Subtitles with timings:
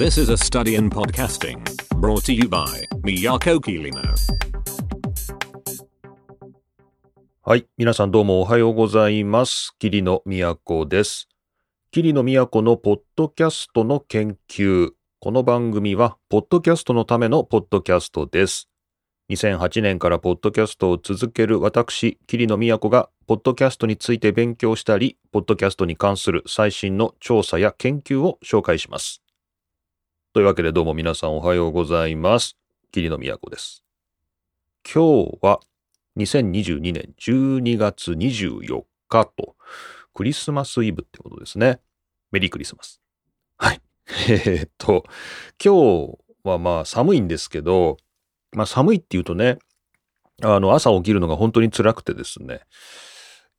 [0.00, 1.62] This is a study in podcasting
[2.00, 4.00] brought to you by Miyako Kirino.
[7.42, 7.66] はい。
[7.76, 9.76] 皆さんどうもおはようございます。
[9.78, 11.28] 桐野都です。
[11.90, 14.92] 桐野都のポッドキャストの研究。
[15.18, 18.70] この番組は、ポッドキャストのためのポッドキャストです。
[19.28, 29.20] 2008年からポッドキャストを続ける私、桐野都が、ポッドキャストについて勉強したり、ポッドキャストに関する最新の調査や研究を紹介します。
[30.32, 32.56] というわけでどうも皆さんおはようございます。
[32.92, 33.82] 桐野都です。
[34.84, 35.58] 今日は、
[36.16, 39.56] 2022年12月24日と、
[40.14, 41.80] クリスマスイブってことですね。
[42.30, 43.02] メリークリスマス。
[43.56, 43.82] はい。
[44.28, 45.02] えーっと、
[45.60, 47.96] 今日はまあ寒いんですけど、
[48.52, 49.58] まあ寒いって言うとね、
[50.44, 52.60] あの朝起きるのが本当に辛くてですね、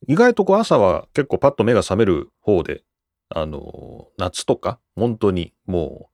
[0.07, 2.85] 意外とこう朝は結構パッと目が覚める方で、
[3.27, 6.10] あの、夏とか、本当にもう、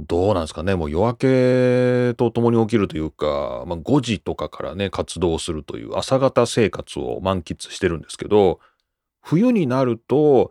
[0.00, 8.58] どうなんですかね、もう夜明けと共に起きるというか、まあ、5時とかからね、活動するという朝方生活を満喫してるんですけど、
[9.22, 10.50] 冬になると、やっ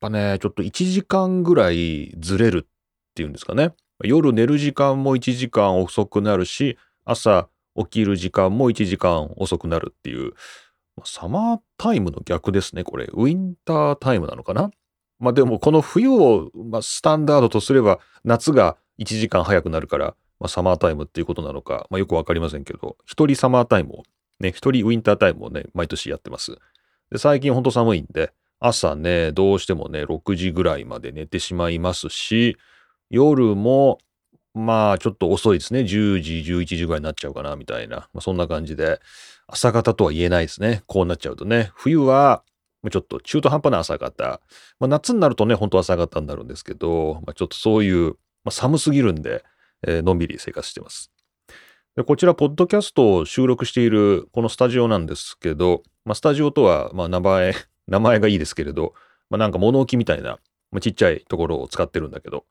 [0.00, 3.72] ぱね、ちょっと1時間ぐらいずれるっていうんですかね。
[4.04, 10.34] 夜寝る時間も1時間遅くなるし、朝起きる時間も1時間遅くなるっていう、
[11.04, 13.06] サマータイムの逆ですね、これ。
[13.12, 14.70] ウィンタータイムなのかな
[15.18, 24.02] まあでもこの冬を、まあ、スタンダードとすれば夏が1時間早くなるから、まあ、サマータイムっていうことなのか、まあ、よくわかりませんけど、一人サマータイムを、
[24.40, 26.56] ね、一人ウィンタータイムをね、毎年やってます。
[27.10, 32.56] で最近ほんと寒いんで、朝ね、どうしてもね、6時ぐらいまで寝てしまいますし、
[33.10, 33.98] 夜も、
[34.54, 35.80] まあちょっと遅いですね。
[35.80, 37.96] 10時、11時ぐらいになっちゃうかな、みたいな。
[37.96, 39.00] まあ、そんな感じで、
[39.46, 40.82] 朝方とは言えないですね。
[40.86, 41.70] こうなっちゃうとね。
[41.74, 42.42] 冬は、
[42.90, 44.40] ちょっと中途半端な朝方。
[44.78, 49.44] まあ、夏になるとね、本当朝方になるんですけど、まあ、ちょっとそういう、まあ、寒すぎるんで、
[49.86, 51.10] えーのんびり生活してます。
[51.96, 57.54] でこちら、ポッドキャストを収録しているこのスタジオなんですけど、まあ、スタジオとは、まあ、名前、
[57.86, 58.94] 名前がいいですけれど、
[59.30, 60.38] まあ、なんか物置みたいな、
[60.72, 62.44] まあ、ちっちゃいところを使ってるんだけど、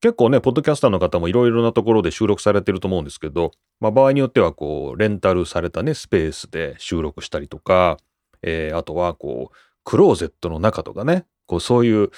[0.00, 7.96] 結構ね、ポッドキャスターの方もいろいろなところで収録されてると思うんですけど、まあ、場合によっては、こう、レンタルされたね、スペースで収録したりとか、
[8.42, 12.10] えーあとは、こう、クローゼットの中とかね、こう、そういう、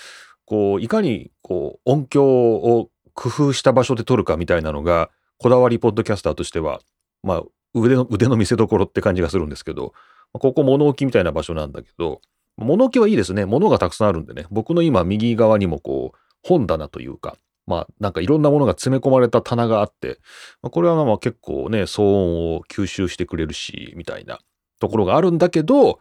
[0.47, 6.81] こう、いかに、こう、音響を工夫した場所で撮るかみたいなのが、こだわりポッドキャスターとしては、
[7.25, 7.43] まあ、
[7.75, 9.93] 腕の、腕の見せ所って感じがするんですけど、
[10.33, 12.21] まあここ物置みたいな場所なんだけど、
[12.57, 13.45] 物置はいいですね。
[13.45, 14.47] 物がたくさんあるんでね。
[14.51, 20.21] 僕の今右側にもこう、本棚というか、まあなんかいろんなものが詰め込まれた棚があって、
[20.63, 24.39] まあ、これはまあ結構ね、騒音を吸収してくれるし、みたいな
[24.79, 26.01] ところがあるんだけど、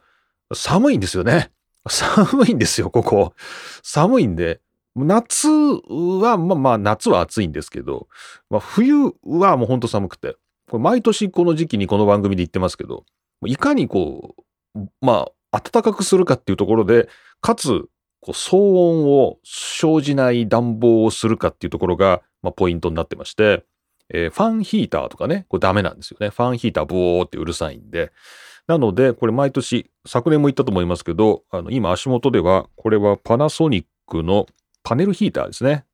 [0.54, 1.52] 寒いんですよね。
[1.88, 3.34] 寒いんですよ、ここ。
[3.84, 4.62] 寒いんで、
[4.96, 8.08] 夏は、まあまあ夏は暑いんですけど、
[8.50, 10.38] まあ冬はもうほんと寒くて、
[10.70, 13.04] これ毎年この時期にこの番組で言ってますけど、
[13.46, 14.36] いかにこ
[14.76, 17.10] う、まあ暖かくするかっていうところで、
[17.42, 17.88] かつ、
[18.22, 23.66] こう騒音を生じない暖房をするかっていうところが、まあ、ポイントになってまして、
[24.10, 26.30] えーファンヒーターとかね、これダメなんですよね。
[26.30, 28.12] ファンヒーターブオーってうるさいんで。
[28.68, 34.48] なので、これ毎年、昨年も言ったと思いますけど、あの今足元では、これはパナソニックの
[34.86, 35.86] パネルヒーターですね。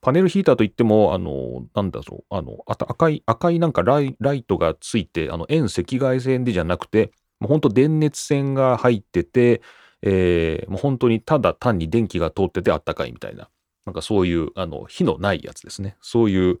[0.00, 9.60] パネルヒーターといっても、あの、なんだろう、あの、あ赤い、赤いなんかライライトがついて、あの、遠赤外線でじゃなくて、もう本当電熱線が入ってて、
[10.02, 13.48] えーもう本当にただ単に電気が通っててあったかいみたいな、
[13.84, 15.96] なんかそういう、あの、火のないやつですね。
[16.00, 16.58] そういう、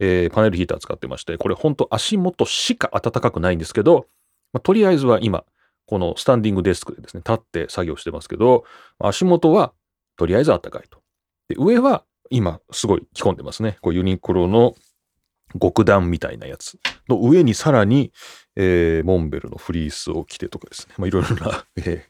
[0.00, 4.06] えーパネルヒーター使ってまして、これ本当足元しか暖かくないんですけど、
[4.52, 5.44] まあとりあえずは今、
[5.86, 8.64] このスタンディングデスクでですね、立って作業してますけど、
[8.98, 9.72] 足元は
[10.16, 10.99] とりあえず暖かいと。
[11.50, 13.76] で、上は今すごい着込んでますね。
[13.80, 14.74] こうユニクロの
[15.60, 16.78] 極暖みたいなやつ
[17.08, 18.12] の上にさらに、
[18.54, 22.02] えーモンベルのフリースを着てとかですね、まあ、いろいろな、 えー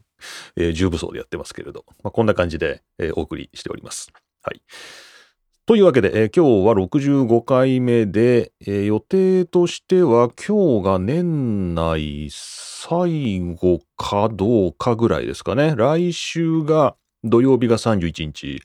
[0.56, 4.12] えー重武装でやってますけれど、まあ、こんな感じで、えーお送りしております。
[4.42, 4.60] はい。
[5.64, 15.72] というわけで、えー今日は65回目で、えー予定としては今日が年内最後かどうかぐらいですかね。
[15.76, 16.94] 来週が
[17.24, 18.60] 土曜日が31日。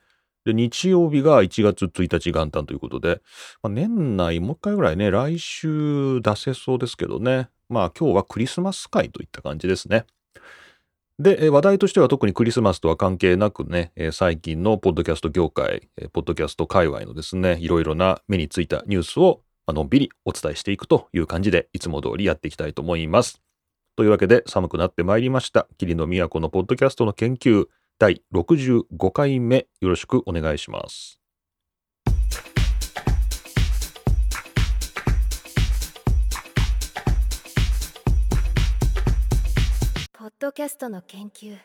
[0.45, 3.21] で、日曜日が1月1日元旦ということで、
[3.63, 7.49] まあ、年内もう一回ぐらいね、来週出せそうですけどね。
[7.67, 10.05] まあ今日はクリスマス会といった感じですね。
[11.17, 23.41] で、話題としては特にクリスマスとは関係なくね、最近のポッドキャスト業界、ポッドキャスト界隈のですね、いろいろな目についたニュースを、のんびりお伝えしていくという感じで、いつも通りやっていきたいと思います。
[23.95, 25.67] というわけで、寒くなってまいりました。
[25.77, 31.17] 霧の都のポッドキャストの研究、第65回目よろしくお願いします。
[40.11, 41.55] ポッドキャストの研究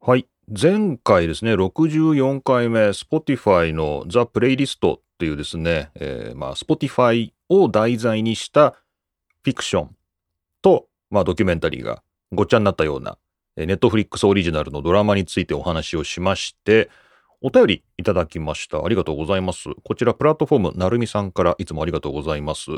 [0.00, 8.70] はい前回ですね64回目 Spotify の「ザ・プレイリスト」っていうですね、えー、まあ Spotify を題材にした
[9.44, 9.96] フィクション
[10.62, 12.02] と、まあ、ドキュメンタリーが
[12.32, 13.18] ごっちゃになったような
[13.60, 16.88] えー、Netflix オリジナルのドラマについてお話をしまして、
[17.42, 18.82] お便りいただきました。
[18.84, 19.68] ありがとうございます。
[19.84, 22.70] こちら、プラットフォーム、なるみさんからいつもありがとうございます。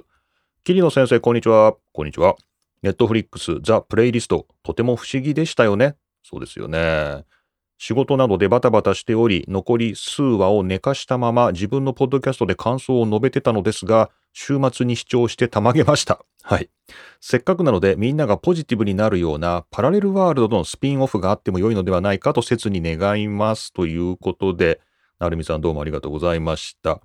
[0.65, 1.77] 桐野先生、こんにちは。
[1.93, 2.37] こんにちは。
[2.83, 5.95] ネットフリックスザ・プレイリスト、とても不思議でしたよね。
[6.25, 7.25] そうですよね。
[7.85, 16.25] 仕事などでバタバタしており、残り数話を寝かしたまま自分のポッドキャストで感想を述べてたのですが、週末に視聴してたまげました。
[16.45, 16.71] はい。
[17.21, 23.73] せっかくなのでみんながポジティブになるようなパラレルワールドのスピンオフがあっても良いのではないかと切に願います。
[23.73, 24.81] ということで、
[25.19, 27.01] なるみさんどうもありがとうございました。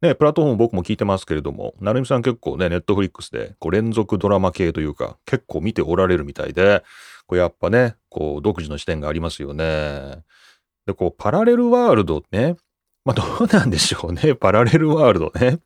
[0.00, 6.82] ね、プラットフォーム僕も聞いてますけれども、なるみさん結構ね、ネットフリックスでこう連続ドラマ系というか、結構見ておられるみたいで、
[7.26, 10.22] こうやっぱね、こう独自の視点がありますよね。
[10.86, 12.56] で、こうパラレルワールドね、
[13.04, 15.60] まあどうなんでしょうね、 パラレルワールドね。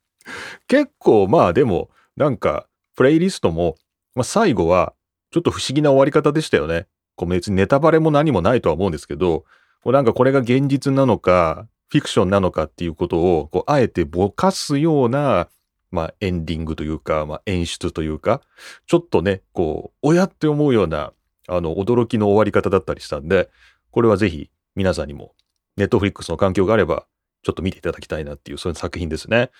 [0.66, 3.76] 結構まあでも、なんか、プレイリストも、
[4.14, 4.94] まあ最後は、
[5.30, 6.86] ちょっと不思議な終わり方でしたよね。
[7.16, 9.44] こう別にネタバレも何もないとは思うんですけど、
[9.82, 15.48] こうなんかこれが現実なのか、フィクションなのかっていうことを、こう、あえてぼかすような、
[15.90, 18.42] まあ、エンディングというか、まあ、演出というか、
[18.86, 21.12] ちょっとね、こう、親って思うような、
[21.48, 23.50] あの、驚きの終わり方だったりしたんで、
[23.90, 25.34] これはぜひ皆さんにも、
[25.76, 27.06] ネットフリックスの環境があれば、
[27.42, 29.50] ちょっと見ていただきたいなっていう、そういう作品ですね。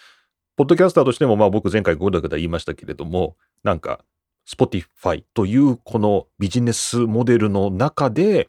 [0.56, 4.00] ポッドキャスターとしても、まあ僕前回ごだごだ言いましたけれども、なんか、
[4.48, 8.48] Spotify というこのビジネスモデルの中で、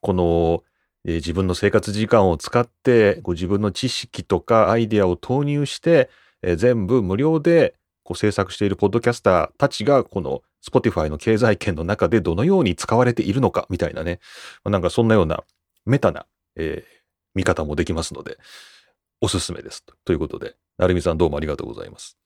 [0.00, 0.62] この、
[1.04, 6.10] えー自分の生活時間を使って、こう自分の知識とかアイデアを投入して、
[6.42, 7.74] えー全部無料で
[8.04, 14.20] こう制作しているポッドキャスターたちが、この Spotify の経済圏の中でどのように使われているのか、みたいなね。
[14.64, 15.44] なんかそんなような
[15.86, 16.26] メタな、
[16.56, 16.98] えー
[17.34, 18.36] 見方もできますので、
[19.20, 19.84] おすすめです。
[20.04, 22.18] ということで、なるみさんどうもありがとうございます。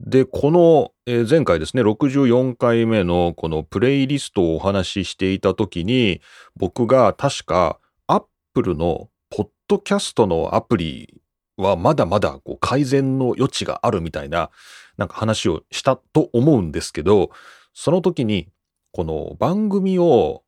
[0.00, 6.20] で、この、えー前回ですね、64回目のこのプレイリストをお話ししていたときに、
[6.56, 7.78] 僕が確か
[8.08, 11.20] Apple のポッドキャストのアプリ
[11.56, 14.50] はまだまだこう改善の余地があるみたいな、
[14.96, 17.30] なんか話をしたと思うんですけど、
[17.74, 18.48] その時に、
[18.92, 20.42] この番組を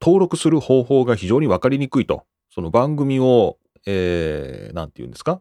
[0.00, 2.24] 登録する方法が非常にわかりにくいと。
[2.50, 5.40] その番組を、えー、なんて言うんですか？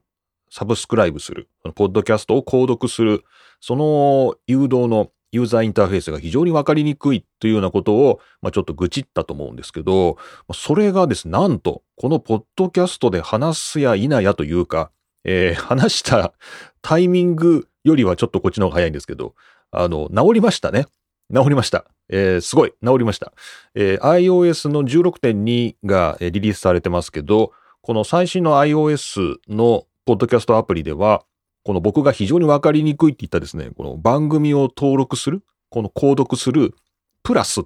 [0.49, 1.49] サブスクライブする。
[1.61, 3.23] そのポッドキャストを購読する。
[3.59, 10.17] その誘導のユーザーインターフェースが非常にわかりにくいというようなことを、まあ、ちょっと愚痴ったと思うんですけど、
[10.53, 14.91] それがですね、なんと、このポッドキャストで話すや否やというか、
[15.23, 16.33] えー話した
[16.81, 19.35] タイミングよりはちょっとこっちの方が早いんですけど、
[19.71, 20.85] あの、治りましたね。
[21.33, 21.85] 治りました。
[22.09, 23.33] えーすごい、治りました。
[23.73, 31.23] えー iOS の16.2がリリースされてますけど、この最新の iOS のポッドキャストアプリでは、
[31.63, 36.75] この僕が非常にわかりにくいって言ったですね、この番組を登録する、この購読する、
[37.23, 37.63] プラスっ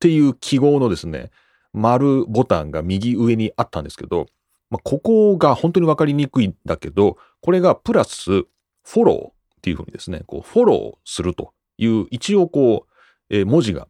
[0.00, 1.30] ていう記号のですね、
[1.72, 4.26] 丸ボタンが右上にあったんですけど、
[4.70, 13.88] まあ、ここが本当にわかりにくいんだけど、これがプラスフォローっていうふうにですね、こうフォローするという一応こう、えー文字が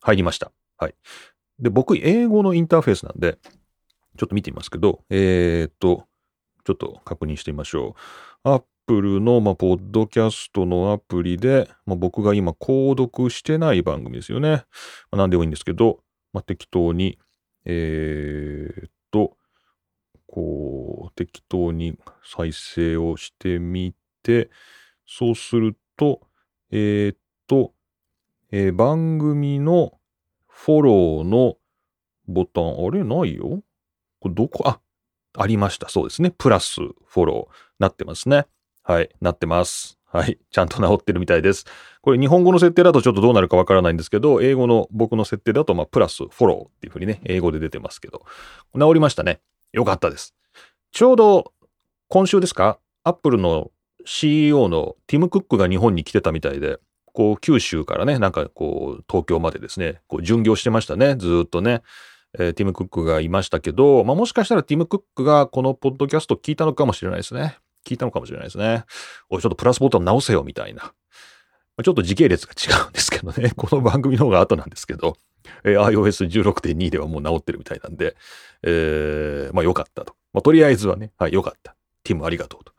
[0.00, 0.50] 入りました。
[0.76, 0.94] はい。
[1.60, 3.38] で、僕、英語のインターフェースなんで、
[4.18, 6.06] ちょっと見てみますけど、えーっと、
[6.64, 7.94] ちょっと確認してみましょ
[8.44, 8.50] う。
[8.50, 14.50] Apple の、まあ、ポッドキャストのアプリで、まあ、僕が今、購読してない番組ですよね。
[14.50, 14.62] ま
[15.12, 16.00] あ、何でもいいんですけど、
[16.32, 17.18] まあ、適当に、
[17.64, 19.36] えーっと、
[20.26, 24.50] こう、適当に再生をしてみて、
[25.18, 26.20] そうすると、
[26.70, 27.16] えーっ
[27.46, 27.72] と、
[28.50, 29.92] えー番組の
[30.48, 31.56] フォローの
[32.28, 33.02] ボタン、あれ？
[33.04, 33.62] ないよ
[34.20, 34.62] これどこ？
[34.66, 34.80] あ、
[35.36, 35.88] ありました。
[35.88, 36.30] そうですね。
[36.30, 37.54] プラスフォロー。
[37.78, 38.46] なってますね。
[38.82, 39.10] はい。
[39.20, 39.98] なってます。
[40.04, 40.38] はい。
[40.50, 41.64] ちゃんと治ってるみたいです。
[42.00, 48.24] これ日本語の設定だとちょっとどうなるかわからないんですけど、英語の僕の設定だと、まあ、プラスフォローっていうふうにね、英語で出てますけど。
[48.78, 49.40] 治りましたね。
[49.72, 50.34] よかったです。
[50.90, 51.52] ちょうど
[52.08, 52.78] 今週ですか？
[53.04, 53.70] アップルの
[54.04, 56.78] CEO のティム・クックが日本に来てたみたいで、
[57.12, 61.82] こう九州からね、なんかこう東京までですね、こう巡業してましたね、ずっとね。
[62.38, 67.58] えーティム・クックがいましたけど、まあ、もしかしたらティム・クックがこのポッドキャスト聞いたのかもしれないですね。
[67.86, 68.84] 聞いたのかもしれないですね。
[69.28, 70.94] おい、ちょっとプラスボタン直せよ、みたいな。
[71.82, 73.52] ちょっと時系列が違うんですけどね。
[73.56, 75.16] この番組の方が後なんですけど、
[75.64, 78.16] えー iOS16.2 ではもう直ってるみたいなんで、
[78.62, 80.14] えーまあ良かったと。
[80.32, 81.74] まあとりあえずはね、はい、良かった。
[82.04, 82.72] ティムありがとうと。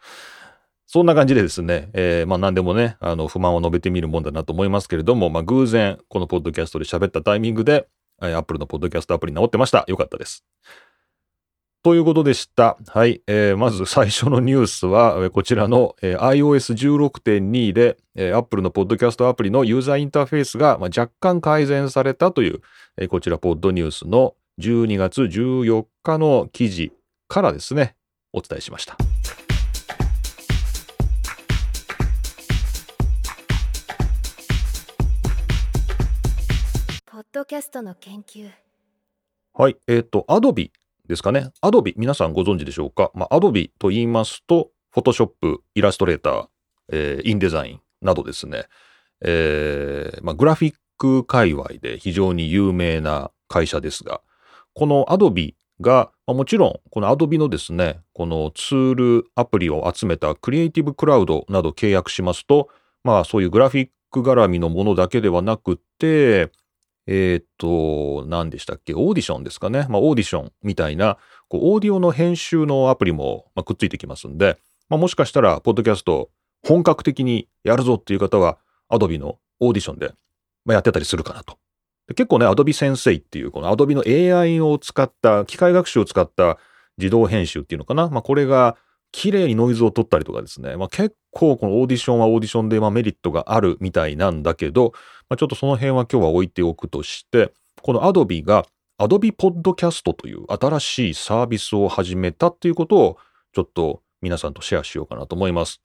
[0.94, 7.88] そんな感じでですね、えー、まあ何でもね、あの、不満を述べてみるもんだなと思いますけれども、まあ偶然、このポッドキャストで喋ったタイミングで、
[8.22, 9.86] えー、Apple のポッドキャストアプリ直ってました。
[9.88, 10.46] よかったです。
[11.82, 12.78] ということでした。
[12.90, 13.24] はい。
[13.26, 22.62] えー、まず最初のニュースは、こちらの、えー、iOS16.2 で、えー、Apple のポッドキャストアプリのユーザーインターフェースが、まあ、若干改善されたという、
[22.98, 26.92] えー、こちらポッドニュースの12月14日の記事
[27.28, 27.96] からですね、
[28.32, 28.96] お伝えしました。
[37.44, 38.50] ドキャストの研究。
[39.54, 39.76] はい。
[39.90, 40.72] えっ、ー、と、Adobe
[41.10, 41.50] ですかね。
[41.62, 43.12] Adobe、皆さんご存知でしょうか？
[43.14, 46.48] まあ、Adobe と言いますと、Photoshop、イラストレーター、
[46.94, 48.68] えー、インデザインなどですね、
[49.26, 54.22] えー、まあ、グラフィック界隈で非常に有名な会社ですが、
[54.74, 62.70] この Adobe が、まあ、もちろん、この Adobe のですね、このツール、アプリを集めたクリエイティブクラウドなど契約しますと、
[63.04, 66.50] まあそういうグラフィック絡みのものだけではなくて、
[67.07, 68.93] えっ、と、何でしたっけ？
[68.93, 69.88] オーディションですかね。
[69.89, 71.17] まあ、オーディションみたいな、
[71.50, 74.57] こう、オーディオの編集のアプリも、まあ、くっついてきますんで、
[74.89, 76.29] まあ、もしかしたら、ポッドキャスト、
[76.65, 78.57] 本格的にやるぞっていう方は、
[78.88, 80.13] アドビのオーディションで、
[80.65, 81.57] まあ、やってたりするかなと。
[82.15, 86.57] 結構ね、アドビ先生っていう、このアドビの AI を使った、機械学習を使った
[86.98, 88.07] 自動編集っていうのかな。
[88.10, 88.77] まあ、これが、
[89.15, 90.75] 綺麗にノイズを取ったりとかですね。
[90.75, 94.93] まあ、結構このオーディションはオーディションでまあメリットがあるみたいなんだけど、
[95.30, 97.51] まあ、ちょっとその辺は今日は置いておくとして、
[97.82, 98.65] この Adobe が
[99.00, 103.18] Adobe Podcast という新しいサービスを始めたっていうことを
[103.53, 105.82] ちょっと皆さんとシェアしようかなと思います。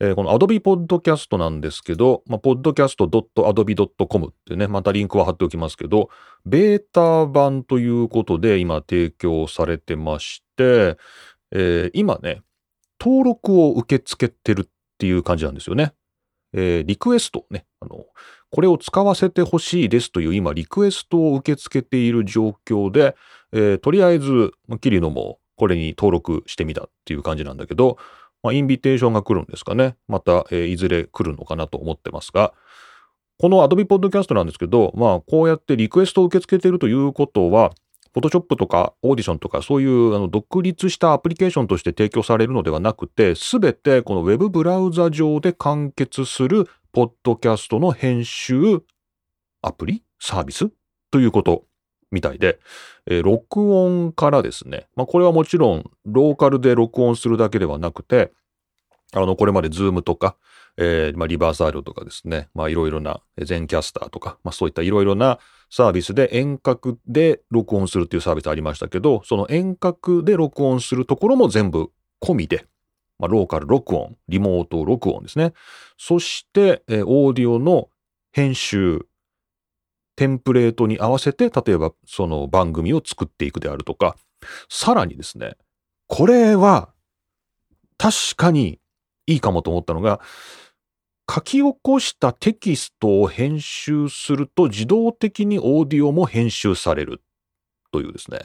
[0.00, 6.08] えー、この Adobe Podcast なんですけど、まあ、podcast.adobe.com ってね、またリンクは貼っておきますけど、
[6.46, 10.96] ベータ版ということで今提供されてまして、
[11.52, 12.42] えー、今ね、
[13.00, 15.92] 登録を受け付けてるっていう感じなんですよね。
[16.52, 18.06] えー、リクエストね、あの、
[18.50, 23.16] これを使わせてほしいですという今、リクエストを受け付けている状況で、
[23.52, 27.98] えー、とりあえず、キリノもこれに登録してみたっていう感じなんだけど、
[28.42, 29.96] まあ、インビテーションが来るんですかね。
[30.08, 32.52] また、えー、いずれ来るのかなと思ってますが、
[33.38, 37.72] この Adobe Podcast なんですけど、まあ、こうやってリクエストを受け付けているということは、
[38.12, 48.82] Photoshop とかオーディションとかそういうあの独立したアプリケーションとして提供されるのではなくて、すべてこの Web ブラウザ上で完結するポッドキャストの編集
[49.62, 50.70] アプリサービス？
[51.12, 51.66] ということ
[52.10, 52.58] みたいで、
[53.06, 58.32] えー、録音からですね、まあこれはもちろんローカルで録音するだけではなくて、
[59.12, 60.36] あの、これまで Zoom とか、
[60.78, 65.38] えー、まあリバーサールとかですね、まあいろいろな Zencastr とか、まあそういったいろいろな
[65.70, 72.66] サービスで遠隔で録音するっていうサービスありましたけど、その遠隔で録音するところも全部込みで、
[73.20, 75.52] まあ、ローカル録音、リモート録音ですね。
[75.98, 77.90] そして、えー、オーディオの
[78.32, 79.06] 編集、
[80.16, 84.16] テンプレートに合わせて、例えばその番組を作っていくであるとか、
[84.70, 85.56] さらにですね、
[86.06, 86.88] これは
[87.98, 88.80] 確かに
[89.26, 90.20] いいかもと思ったのが、
[91.32, 97.22] 書き起こしたテキストを編集すると自動的にオーディオも編集される
[97.92, 98.40] というですね。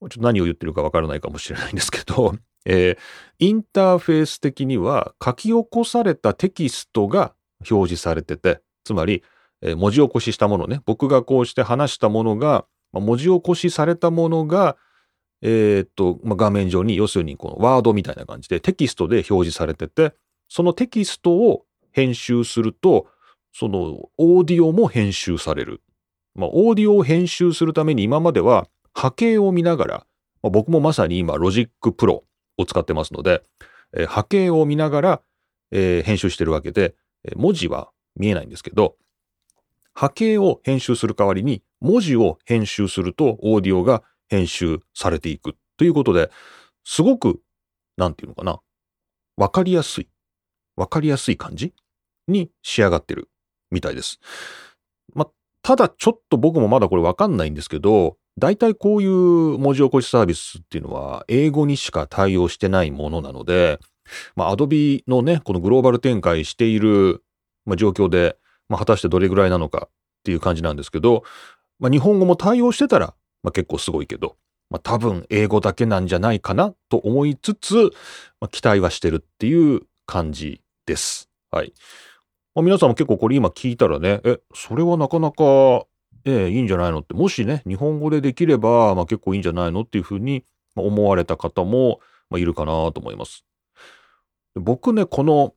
[0.00, 2.34] ちょっと何を言ってるかわからないかもしれないんですけど、
[2.64, 2.96] えー、
[3.38, 7.34] インターフェース的には書き起こされたテキストが
[7.70, 9.22] 表示されてて、つまり、
[9.62, 14.76] えー、文字起こししたものね、僕がこうして話したものが、まあ、文字起こしされたものが、
[15.42, 20.14] えー、っと、まあ、画面上に要するにこのワードみたいな感じでテキストで表示されてて、
[20.48, 23.06] そのテキストを編集すると、
[23.52, 25.82] そのオーディオも編集される。
[26.34, 30.06] まあ、オーディオを編集するために今までは波形を見ながら、
[30.42, 32.24] まあ、僕もまさに今 Logic Pro
[32.58, 33.42] を使ってますので、
[33.96, 35.22] えー、波形を見ながら、
[35.70, 38.96] えー、編集してるわけで、えー、文字は見えないんですけど、
[39.94, 46.30] 波形を編集する代わりに文字を編集するとオーディオが編集されていくということで、
[46.84, 47.40] すごく、
[47.96, 48.60] なんていうのかな、
[49.36, 50.08] わかりやすい。
[50.76, 51.74] わかりやすい感じ
[52.28, 53.28] に仕上がってる
[53.70, 54.20] みたいです。
[55.14, 55.28] まあ、
[55.62, 63.78] ただちょっと僕もまだこれわかんないんですけど、大体こういう文字起こしサービスっていうのは英語にしか対応してないものなので、
[64.36, 67.22] まあ、Adobe のね、このグローバル展開している、
[67.66, 68.36] ま、状況で、
[68.68, 69.90] まあ、果たしてどれぐらいなのかっ
[70.24, 71.24] ていう感じなんですけど、
[71.78, 74.36] まあ、日本語も対応してたら、まあ、結構すごいけど、
[74.70, 77.74] まあ、多分英語だけなんじゃないかなと思いつつ、
[78.40, 81.30] まあ、期待はしてるっていう感じです。
[81.50, 81.72] はい。
[82.54, 85.86] まあ、皆さんも結構これ今聞いたらね、え、それはなかなか、
[86.28, 90.44] えー、いいんじゃないのって、もしね、日本語でできれば、まあ、結構いいんじゃないのっていうふうに
[90.76, 93.44] 思われた方も、まあ、いるかなと思います。
[94.54, 95.54] 僕ね、この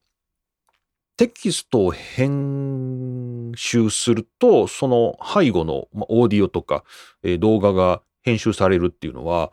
[1.18, 6.84] テキストを編集すると、その背後のオーディオとか、
[7.22, 9.52] えー、動画が編集されるっていうのは、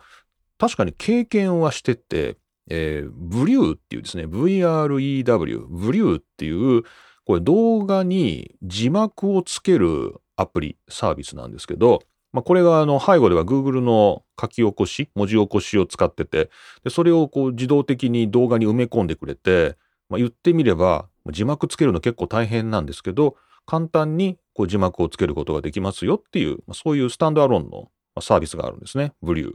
[0.58, 2.36] 確かに経験はしてて、
[2.70, 6.82] えー、ブリューっていうですね、VREW、ブリューっていう、
[7.24, 12.02] これ動画に字幕をつけるアプリ、サービスなんですけど、
[12.32, 16.50] まあ、これがあの背後では Google の書き起こし、文字起こしを使ってて、
[16.84, 19.76] でそれをこう自動的に動画に埋め込んでくれて、
[20.08, 27.90] まあ、言ってみれば字幕つけるの結構大変なんですけど、簡単にこう字幕をつけることができますよっていう、まあ、そういうスタンドアロンの
[28.20, 29.52] サービスがあるんですね、ブリュー。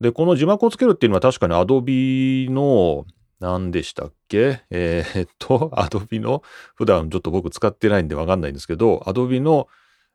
[0.00, 3.06] で、この字幕をつけるっていうのは確かに Adobe の
[3.44, 4.62] 何でしたっけ？
[4.70, 6.42] えー、っと、 Adobe の、
[6.74, 9.68] 普段ちょっと僕使ってないんでわかんないんですけど、Adobe の、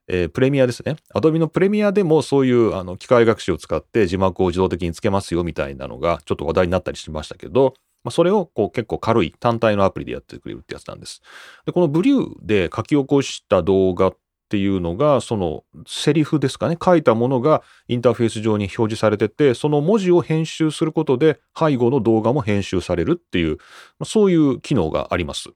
[0.08, 0.96] えー、プレミアですね。
[1.14, 11.22] Adobe のプレミアでもそういうあの機械学習を使って字幕を自動的につけますよみたいなのがちょっと話題になったりしましたけど、まあ、それをこう結構軽い単体のアプリでやってくれるってやつなんです。
[11.64, 14.12] で、このブリューで書き起こした動画
[14.50, 23.58] っていうのが、そのセリフですかね、書いたものがインターフェース上に表示されてて、その文字を編集することで背後の動画も編集されるっていう、ま
[24.00, 25.50] あ、そういう機能があります。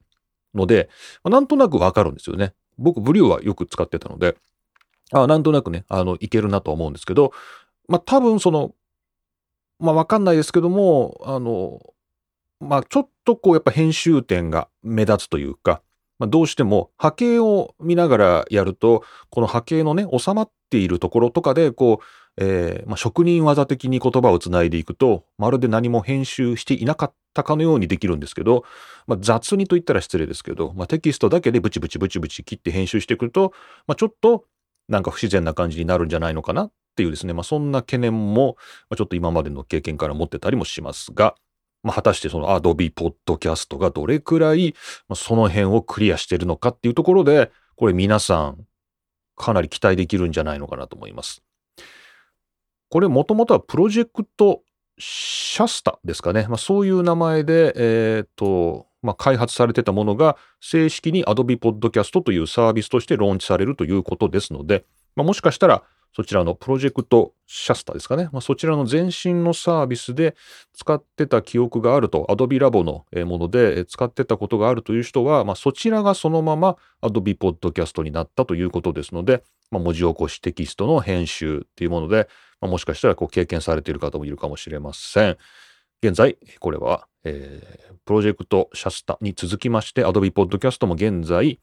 [0.54, 0.88] ので、
[1.24, 2.54] まあ、なんとなくわかるんですよね。
[2.78, 4.36] 僕、ブリューはよく使ってたので、
[5.10, 7.32] あなんとなくね、あの、いけるなとは思うんですけど、
[7.88, 8.76] まあ多分その、
[9.80, 11.80] まあわかんないですけども、あの、
[12.60, 15.82] まあちょっとこうやっぱ編集点が目立つというか、
[16.18, 22.04] まあ、どうしても波形を見ながらやると、この波形のね、収まっているところとかで、こう、
[22.36, 28.64] えー、まあ、職人技的に言葉をつないでいくと、まるで何も編集していなかったかのようにできるんですけど、
[29.06, 33.52] まあ、雑にと言ったら失礼ですけど、まあ、テキストだけでブチブチブチブチ切って編集してくると、
[33.86, 34.44] まあ、ちょっと
[34.88, 38.56] なんか不自然な感じになるんじゃないのかなっていうですね、まあ、そんな懸念も、
[38.96, 41.34] ちょっと今までの経験から持ってたりもしますが、
[41.84, 44.74] まあ、果たしてその Adobe Podcast がどれくらい
[45.14, 48.66] その辺をクリアしてるのかっていうところで、これ皆さん
[49.36, 51.42] かなり期待できるんじゃないのかなと思います。
[52.88, 54.62] これもともとはプロジェクト
[54.98, 56.46] シャスタですかね。
[56.48, 68.28] まあ、そういう名前で、えっ、ー、と、まあ、開発されてたものが正式に Adobe Podcast というサービスとしてローンチされるということですので、まあ、もしかしたらそちらのプロジェクトシャスタですかね。
[68.32, 70.36] まあ、そちらの前身のサービスで
[70.72, 82.28] 使ってた記憶があると、Adobe Labo のもので使ってたことがあるという人は、まあ、そちらがそのまま Adobe Podcast になったということですので、まあ、文字起こしテキストの編集っていうもので、
[82.60, 85.36] まあ、もしかしたらこう経験されている方もいるかもしれません。
[86.00, 91.58] 現在、これは、えー、プロジェクトシャスタに続きまして、Adobe Podcast も現在、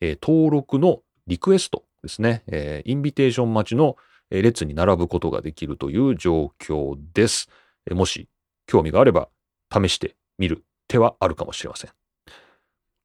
[0.00, 3.96] えー、登録のリクエストですね、えー、インビテーション待ちの
[4.30, 7.48] 列に並ぶことができるという状況です。
[7.90, 8.28] もし
[8.66, 9.28] 興味があれば
[9.72, 11.90] 試してみる手はあるかもしれません。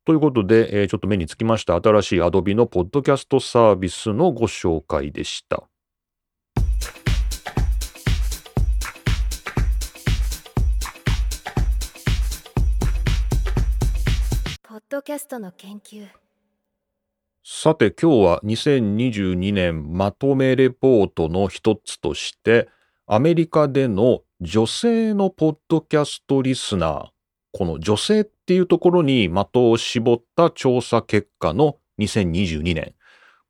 [0.06, 5.64] ということで、ちょっと目につきました新しい Adobe のポッドキャストサービスのご紹介でした。
[14.62, 16.08] ポッドキャストの研究
[17.48, 22.68] さて今日は2022年まとめレポートの一つとして
[23.06, 27.06] アメリカでの女性のポッドキャストリスナー
[27.52, 32.96] この女性っていうところに的を絞った調査結果の2022年。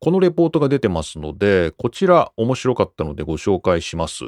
[0.02, 4.26] このレポートが出てますのでこちら面白かったのでご紹介します、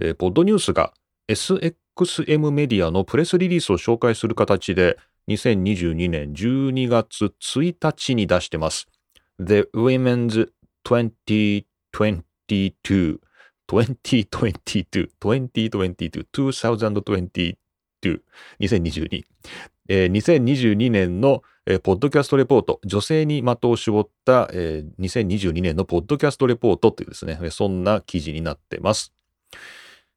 [0.00, 0.94] えー、ポッドニュースが
[1.28, 8.88] SXM メディアのプレスリリースを紹介する形で2022年12月1日に出してます。
[9.38, 10.48] The Women's
[10.84, 11.64] 2022
[12.48, 13.18] 2022
[13.68, 17.54] 2022 2022
[18.60, 19.24] 2022
[19.88, 29.12] えー、2022年の、えー、ポッドキャストレポート、女性に的を絞った、えー、2022年のポッドキャストレポートというですね、そんな記事になってます。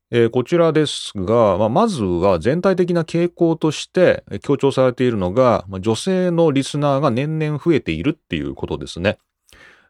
[0.09, 9.17] えー、こちらですが、まあ、まずは全体的な傾向として強調されているのが、まあ、女性のリスナーが年々増えているっていうことですね。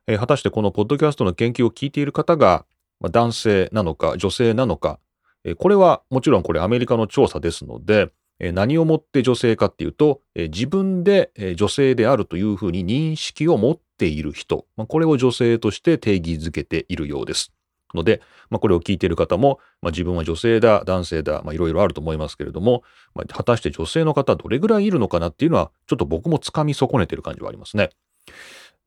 [0.08, 2.66] えー、果たしてこのポッドキャストの研究を聞いている方が、
[3.00, 5.00] まあ、男性なのか女性なのか、
[5.44, 17.54] えー、これはもちろんこれアメリカの調査ですので、えー、何をもって女性かっていうと、えー、自分で、えー、女性であるというふうに認識を持っている人、まあ、これを女性として定義づけているようです。
[17.94, 22.84] ので、まあ、これを聞いている方も、まあ、自分は女性だ、男性だ、いろいろあると思いますけれども、
[23.16, 27.90] まあ、果たして女性の方どれぐらいいるのかなっていうのは、ちょっと僕もつかみ損ねてる感じはありますね。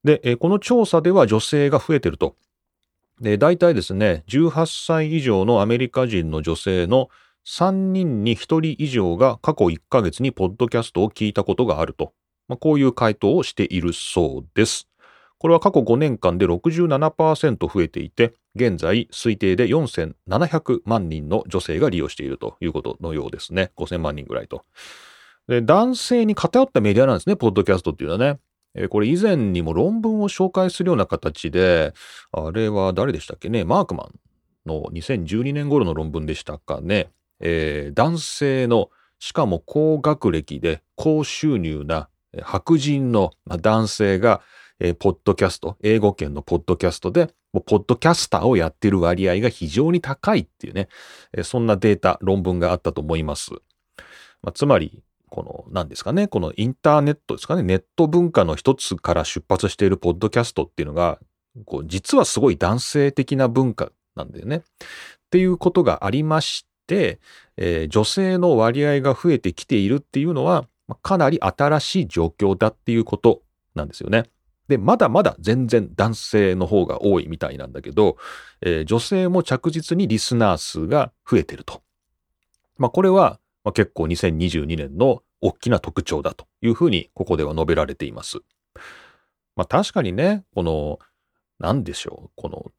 [0.04, 2.36] で、この調査では女性が増えてると。
[3.20, 7.10] で、大体ですね、18歳以上のアメリカ人の女性の
[7.46, 12.12] 3人に1人以上が過去1ヶ月にポッドキャストを聞いたことがあると、
[12.48, 14.89] まあ、こういう回答をしているそうです。
[15.40, 23.72] これは過去5年間で67%増えていて、現在推定で4700万人の女性が利用しているということのようですね。
[23.78, 24.66] 5000万人ぐらいと。
[25.48, 28.38] で男性に偏ったメディアなんですね、ポッドキャストっていうのはね。
[28.90, 31.94] これ以前にも論文を紹介するような形で、
[32.32, 34.18] あれは誰でしたっけね、マークマン
[34.66, 37.08] の2012年頃の論文でしたかね。
[37.40, 42.10] えー、男性の、しかも高学歴で高収入な
[42.42, 44.42] 白人の男性が、
[44.80, 50.88] えー、ポッドキャスト、英語圏のポッドキャストで、もうポッドキャスターをやってる割合が非常に高いっていうね、
[51.32, 53.52] えー、そんなデータ、論文があったと思います。
[54.42, 61.18] まあ、つまり、この、何ですかね、このインターネットですかね、ネット文化の一つから出発しているポッドキャストっていうのが、
[61.66, 64.56] こう実はすごい男性的な文化なんだよね。
[64.56, 64.62] っ
[65.30, 67.20] ていうことがありまして、
[67.56, 70.66] えー、女性の割合が増えてきているっていうのは、
[71.02, 73.42] かなり新しい状況だっていうこと
[73.74, 74.24] なんですよね。
[74.70, 78.16] で、まだまだ全然男性の方が多いみたいなんだけど、
[78.62, 81.82] えー、女性も着実にリスナー数が増えてると。
[82.78, 88.38] まあ、これはまあ、結構2022年の大きな特徴だというふうにここでは述べられています。
[89.56, 90.98] まあ確かにね、この、
[91.58, 92.72] なんでしょう、この、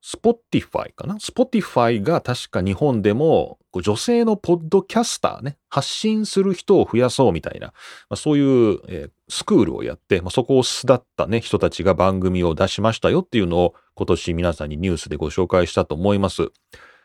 [0.00, 1.18] Spotify かな？
[1.18, 7.72] Spotify が確か日本でも女性のポッドキャスターね、発信する人を増やそうみたいな、ま
[8.10, 16.42] あ、そういう、えー、スクールをやって、まあ、そこを巣立ったね、人たちが番組を出しましたよっていうのを今年皆さんにニュースでご紹介したと思います。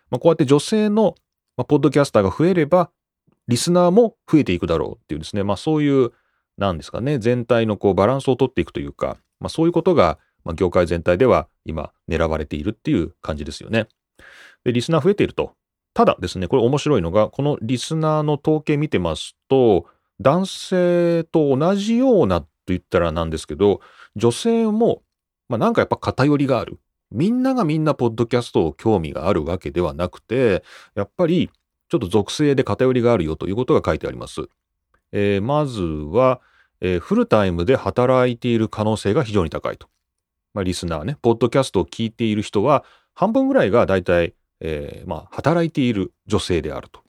[0.09, 1.15] まあ、こうやって女性の、
[1.57, 2.91] まあ、ポッドキャスターが増えれば、
[3.47, 6.11] リスナーも増えていくだろうっていうですね、まあそういう、
[6.57, 13.87] なんですかね、全体のこうバランスをとっていくというか、まあそういうことが、まあ、業界全体では今狙われているっていう感じですよね。
[14.63, 15.53] で、リスナー増えていると。
[15.93, 19.85] ただですね、これ面白いのが、このリスナーの統計見てますと、
[20.19, 23.81] 男性と同じようなと言ったらなんですけど、
[24.15, 25.03] 女性も、
[25.49, 26.79] まあなんかやっぱ偏りがある。
[27.11, 30.63] みんながみんなポッドキャストを興味があるわけではなくて、
[30.95, 31.49] やっぱり
[31.89, 34.49] ちょっと属性で偏りがあるよということが書いてあります。
[35.11, 36.41] えー、まずは、
[36.81, 39.87] えー、フルタイムで働いている可能性が非常に高いと。
[40.55, 47.03] まあ、リスナーね、ポッドキャストを聞いている人は、半分ぐらいが大体、えー、まあ、働いている女性であると。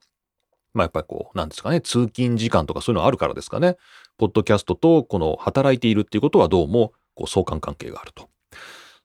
[0.74, 3.76] まあ、やっぱりこう、なんですかね、通勤時間とかそういうのあるからですかね。
[4.18, 8.28] ポッドキャストとこの働いているっていうことはどうも、こう、相関関係があると。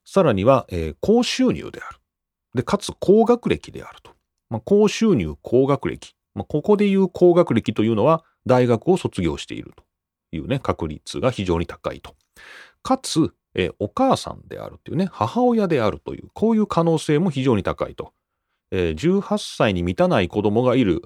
[0.04, 1.98] さらには、えー、高収入である。
[2.54, 4.12] で、かつ高学歴であると。
[4.50, 6.14] まあ、高収入、高学歴。
[6.34, 9.84] まあ、ここでいう高学歴というのは、大学を卒業していると
[10.32, 12.16] いうね、確率が非常に高いと。
[12.82, 18.12] かつ、えお母さんであるというね、母親であるという、こういう可能性も非常に高いと。
[18.70, 21.02] えー、18歳に満たない子供がいる、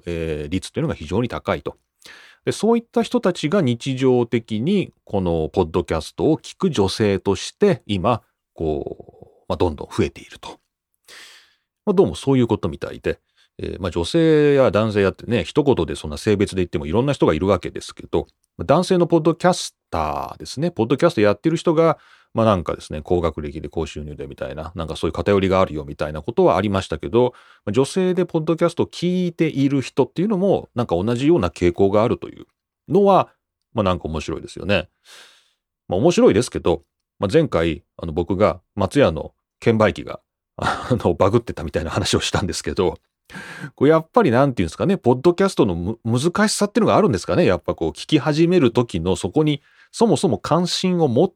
[0.49, 1.77] 率というのが非常に高いと。
[2.45, 8.21] でそういった人たちが日常的にこのポッドキャストを聞く女性として今、
[8.53, 10.59] こう、まあ、どんどん増えていると。
[11.85, 13.19] まあ、どうもそういうことみたいで、
[13.57, 18.27] えー、まあ、女性や男性やってね、一言でそんな性別で言ってもいろんな人がいるわけですけど、
[18.59, 21.97] 男性のポッドキャスターですね、ポッドキャストやってる人が、
[22.35, 27.33] まあなんかですね、高学歴で高収入でみたいな、なんかそういう偏りがあるよみたいなことはありましたけど、
[27.71, 32.45] 女性でポッドキャストを聞いている人っていうのも、なんか同じような傾向があるという
[32.89, 33.29] のは、
[33.73, 34.89] まあなんか面白いですよね。
[35.87, 36.83] まあ面白いですけど、
[37.19, 40.19] まあ、前回、あの僕が松屋の券売機が、
[40.57, 42.97] あの、バグってたみたいな話をしたんですけど、
[43.75, 47.45] これやっぱりなんていうんですかね、ポッドキャストの難しさっていうのがあるんですかね。
[47.45, 51.35] やっぱこう聞き始める時のそこにそもそも関心を持って、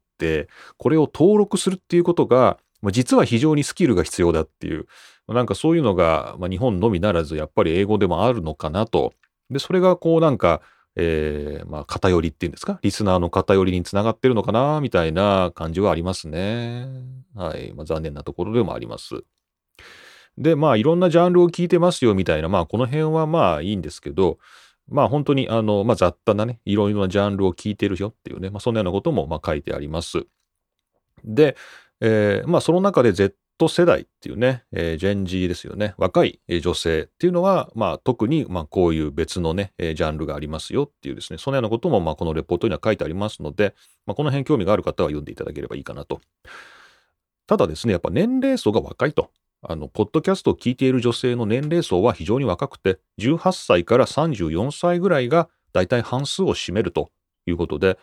[0.77, 4.85] これを登録するっていうことが、まあ実は非常にスキルが必要だっていう、
[5.27, 9.13] なんかそういうのが、まあ、日本のみならずやっぱり英語でもあるのかなと。
[9.49, 10.61] で、それがこうなんか、
[10.95, 16.87] えー、まあ偏りっていうんですか、リスナーの偏りにつながってるのかな、みたいな感じはありますね。
[17.35, 17.73] はい。
[17.73, 19.23] まあ残念なところでもあります。
[20.37, 24.39] で、まあいろんなジャンルを聞いてますよみたいな、まあこの辺はまあいいんですけど、
[24.89, 30.25] まあ本当にあの、まあ雑多なね、いろいろなジャンルを聞いてるよっていうね、まあそんなようなこともまあ書いてあります。
[31.23, 31.55] で、
[32.01, 33.35] えー、まあその中で Z
[33.67, 35.93] 世代っていうね、えー、ジェンジーですよね。
[35.97, 43.75] 若い女性っていうのは、まあ特にまあこういう別のね、ジャンルがありますよっていうですね、そのようなこともまあこのレポートには書いてありますので、
[44.05, 46.21] まあこの辺興味がある方は読んでいただければいいかなと。
[47.47, 49.31] ただですね、やっぱ年齢層が若いと。
[49.61, 57.09] あの、ポッドキャストを聞いている女性の年齢層は非常に若くて、18歳から34歳ぐらいが大体半数を占めると
[57.45, 57.97] いうことで、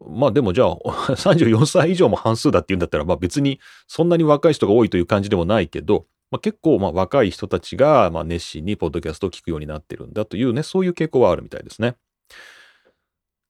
[0.00, 0.76] まあでもじゃあ、
[1.14, 11.96] 34歳以上も半数だって言うんだったら、まあ別にそんなに若い人が多いという感じでもないけど、まあ、結構まあ若い人たちがまあ熱心にポッドキャストを聞くようになってるんだというね、そういう傾向はあるみたいですね。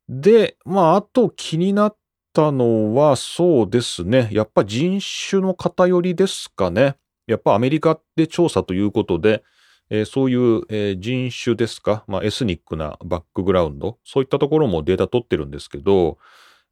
[0.09, 1.97] で、まあ、あと気になっ
[2.33, 4.29] たのはそうですね。
[4.33, 6.97] やっぱ人種の偏りですかね。
[7.27, 9.43] やっぱアメリカで調査ということで、
[9.91, 16.19] えー、そういう、えー、人種ですか、まあ、エスニックなバックグラウンド、そういったところもデータ取ってるんですけど、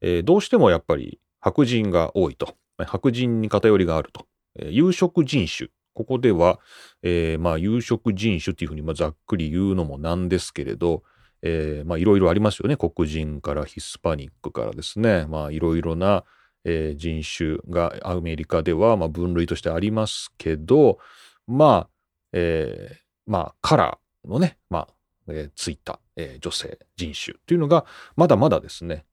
[0.01, 2.55] えー、どうしてもやっぱり白人が多いと。
[2.79, 4.27] 白人に偏りがあると。
[4.59, 5.69] え有色人種。
[5.95, 6.59] ここでは、
[7.03, 11.03] えまあ、有色人種っていうふうにまあざっくり言うのもなんですけれど、
[11.43, 12.77] えまあいろいろありますよね。
[12.77, 15.27] 黒人からヒスパニックからですね。
[15.29, 16.25] まあいろいろな、
[16.64, 20.98] え人種がアメリカではま分類としてありますけど、
[21.46, 21.88] まあ、
[22.33, 24.88] えまあカラーのね、まあ、
[25.29, 27.85] えついた、え女性人種というのが
[28.16, 29.05] まだまだですね、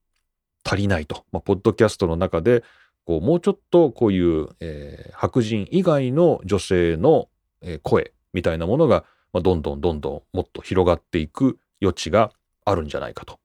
[0.64, 1.24] 足りないと。
[1.32, 2.62] まあ、ポッドキャストの中で、
[3.04, 7.28] こう、もうちょっとこういう、えー、白人以外の女性の、
[7.82, 12.32] 声みたいなものが、まあ、どんどんどんどんもっと広がっていく余地が
[12.64, 13.38] あるんじゃないかと。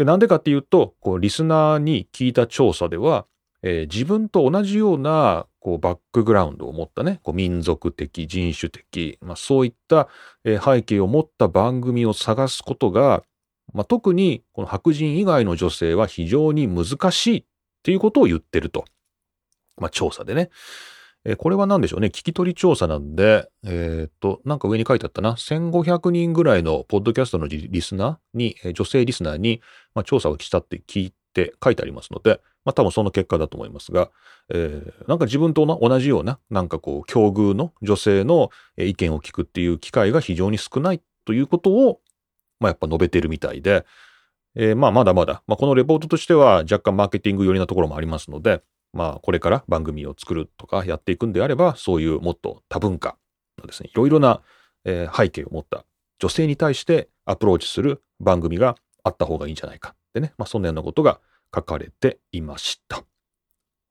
[0.00, 3.26] でなんでかっていうと、こう、リスナーに聞いた調査では、
[3.62, 10.08] えー、自分と同じようなこうバックグラウンドを持ったね、こう民族的、人種的、まあ、そういった、
[10.42, 13.22] えー、背景を持った番組を探すことが、
[13.74, 17.44] まあ、特にこの白人以外の女性は非常に難しいっ
[17.82, 18.86] ていうことを言ってると。
[19.76, 20.48] まあ、調査でね。
[21.24, 22.06] えー、これは何でしょうね？
[22.08, 25.32] 聞き取り調査なんで、えー、っと、なんか上に書いてあったな。
[25.34, 29.60] 1500人ぐらいのポッドキャストのリスナーに、女性リスナーに、
[29.94, 34.10] まあ、調査をしたって聞いて書いてありますので、まあ多分その結果だと思いますが、
[34.48, 42.00] えー、なんか自分と同じような、なんかこう、境遇の女性の意見を聞くっていう機会が非常に少ないということを、
[42.60, 43.84] まあ、やっぱ述べてるみたいで、
[44.54, 53.16] えー、まあまだまだ、まあ、このレポートとしては若干マーケティング寄りなところもありますので、まあこれから番組を作るとかやっていくんであれば、そういうもっと多文化
[53.58, 54.42] のですね、いろいろな、
[54.84, 55.84] えー、背景を持った
[56.18, 61.20] 女性に対してアプローチする番組があった方がいいんじゃないかってね、まあそんなようなことが
[61.54, 63.04] 書かれていました。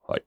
[0.07, 0.23] はい。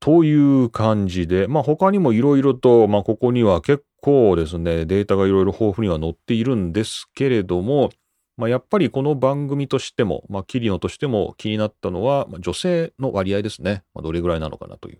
[0.00, 7.90] という感じで、まあ他にもいろいろと、まあここには結構ですね、データがいろいろ豊富には載っているんですけれども、
[8.36, 13.84] まあ、やっぱりこの番組としても、まあ、キリノとしても気になったのは、まあ、女性の割合ですね。
[13.94, 14.98] まあ、どれぐらいなのかなという。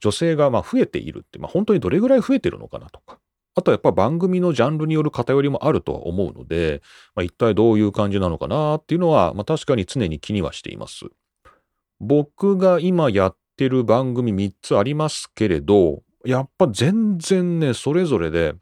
[0.00, 3.18] 女性がまあ増えているって、まあ、本当にどれぐらい増えてるのかなとか。
[3.54, 6.80] あとはやっぱ番組のジャンルによる偏りもあるとは思うので、
[7.16, 11.06] まあ、一体どういう感じなのかなっていうのは、まあ、確かに常に気にはしています。
[12.00, 18.54] 僕が今やってる番組3つありますけれど、やっぱ全然ね、それぞれで、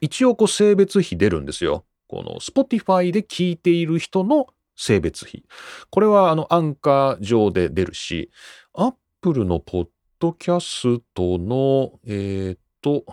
[0.00, 1.84] 一応こう性別比出るんですよ。
[2.08, 5.44] この Spotify で聞いている人の性別比。
[5.90, 8.30] これはあのアンカー上で出るし、
[8.74, 13.04] Apple のポッドキャストの、えっ、と、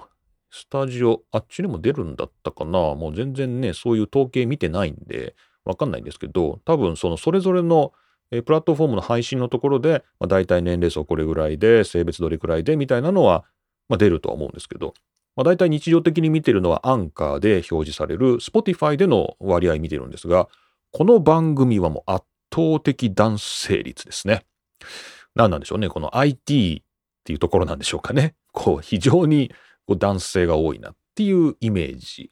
[0.50, 7.92] スタジオ、あっちにも出るんだったかなもう全然ね、そういう統計見てないんで、わかんないんですけど、多分そのそれぞれの
[8.32, 13.46] えプラットフォームの配信のところで、まあ、大体年齢層これぐらいで、性別どれくらいでみたいなのは、
[13.90, 14.94] まあ、出るとは思うんですけど、
[15.36, 20.48] まあ、大体日常的に見てるのはアンカーで表示される Spotify での割合見てるんですが、
[20.92, 24.46] この番組はもう圧倒的男性率ですね。
[25.36, 25.90] 何なんでしょうね。
[25.90, 28.36] この IT っていうところなんでしょうかね。
[28.54, 29.52] こう非常に
[29.86, 32.32] こう男性が多いなっていうイメージ。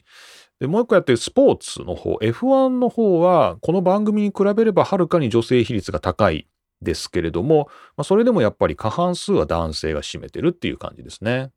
[0.59, 6.47] で、もう一個やってるスポーツの方、F1 の方は、この番組に比べればはるかに女性比率が高い
[6.81, 11.51] ですけれども、まあ、それでもやっぱり過半数は男性が占めてるっていう感じですね。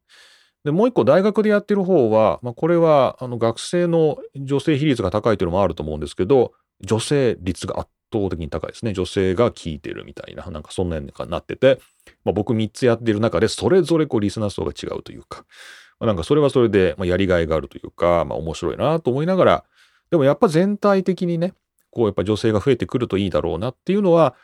[0.66, 8.92] で、もう一個大学でやってる方は、まあ、これはあの学生の女性比率が高いというのもあると思うんですけど、女性率が圧倒的に高いですね。
[8.92, 11.78] 女性が聞いてるみたいな、なんかそんなようになってて、
[12.24, 15.44] まあ、僕3つやってる中でそれぞれこうリスナー層が違うというか、
[16.00, 19.64] まあ、なんかそれはそれで、まやりがいがあるというか、まあ面白いなと思いながら、
[20.10, 21.54] でもやっぱ全体的にね、
[21.92, 24.34] こうやっぱ女性が増えてくるといいだろうなっていうのは、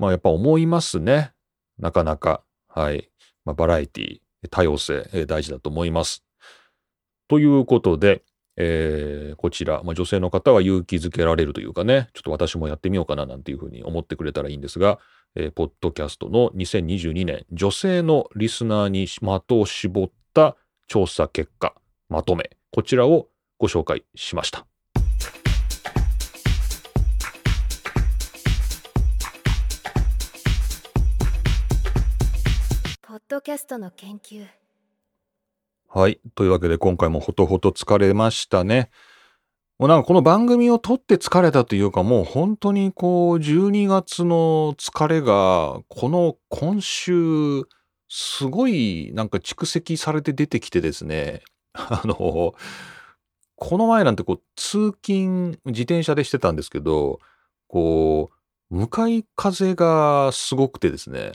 [0.00, 1.32] まあやっぱ思いますね。
[1.78, 2.42] なかなか。
[2.66, 3.08] はい。
[3.44, 6.24] まあ、バラエティ、多様性、え大事だと思います。
[7.28, 8.22] ということで、
[8.56, 14.98] えー、こちら、まあ、女性の方は勇気づけられるというかね、ちょっと私もやってみようかななんていうふうに思ってくれたらいいんですが、
[15.34, 21.74] えー、ポッドキャストの2022年女性のリスナーに的を絞った調査結果、
[22.08, 23.28] まとめ、こちらを
[23.58, 24.66] ご紹介しました。
[33.26, 34.46] ドキャストの研究。
[35.88, 36.20] はい。
[36.34, 38.90] というわけで今回もほとほと疲れましたね。
[39.78, 47.64] もうなんかこの番組を撮って疲れたというかもう本当にこう12月の疲れがこの今週
[48.10, 52.54] すごいなんか蓄積されて出てきてですね、 あの、
[53.56, 57.20] この前なんてこう通勤自転車でしてたんですけど、
[57.68, 58.30] こ
[58.70, 61.32] う、向かい風がすごくてですね、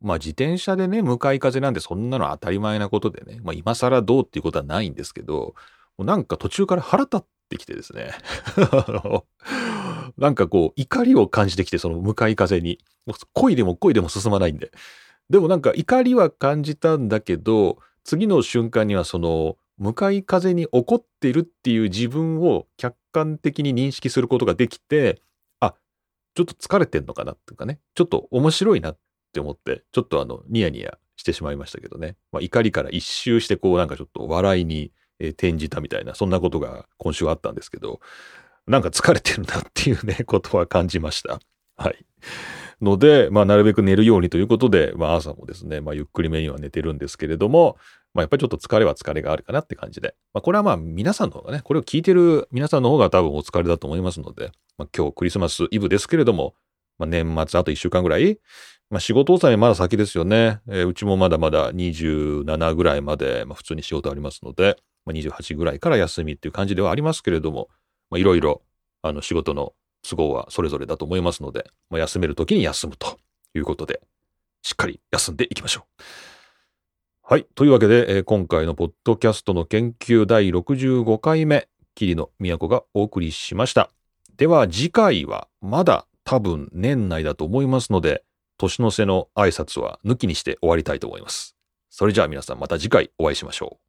[0.00, 5.54] まあ自転車でね、向かい風なんでそんなの当たり前なことでね、まあ今更どうっていうことはないんですけど、
[5.96, 8.12] もうなんか途中から腹立ってきてですね、
[8.72, 9.24] あの
[10.18, 12.78] なんかこう怒りを感じてきて、その向かい風に。
[13.34, 14.72] 恋でも恋でも進まないんで。
[15.30, 25.20] でもなんか怒りは感じたんだけど、次の瞬間にはその向かい風に怒っているっていう自分を客観的に認識することができて、
[25.60, 25.74] あ、
[26.34, 28.98] ちょっと疲れてんのかなっていうかね、ちょっと面白いなっ
[29.36, 32.16] って思って、ちょっとあの、ニヤニヤしてしまいましたけどね。
[32.32, 38.00] まあ、怒りから一周してこうなんかちょっと笑いに転じたみたいな、そんなことが今週あったんですけど、
[38.66, 41.38] なんか疲れてるなっていうね、 ことは感じました。
[41.76, 42.06] はい。
[42.80, 47.76] ので、まあ、なるべく寝るようにということで、まあ、朝もですね、まあ、ゆっくりめには寝てるんですけれども、
[48.14, 56.54] まあ、やっぱりちょっと疲れは疲れがあるかなって感じで、まあ、これはまあ、皆さんの方がね、これを聞いてる皆さんの方が多分お疲れだと思いますので、まあ、今日クリスマスイブですけれども、
[56.98, 58.38] まあ、年末あと1週間ぐらい、
[58.88, 60.60] まあ、仕事納めまだ先ですよね。
[60.68, 67.68] えー、うちもまだまだ27ぐらいまで、まあ、普通に仕事ありますので、まあ、28ぐらいから休みっていう感じではありますけれども、
[68.14, 68.62] いろいろ、
[69.02, 69.72] あの、仕事の
[70.08, 73.18] 都合はそれぞれだと思いますので、まあ、休める時に休むと
[73.54, 74.00] いうことで、
[74.62, 76.02] しっかり休んでいきましょう。
[77.22, 77.46] はい。
[77.56, 83.90] というわけで、えー、今回のポッドキャストの研究第65回目、桐野都がお送りしました。
[84.36, 88.22] では次回はまだ多分年内だと思いますので、
[88.58, 91.56] 年の瀬の挨拶は抜きにして終わりたいと思います。
[91.90, 93.85] それじゃあ皆さんまた次回お会いしましょう。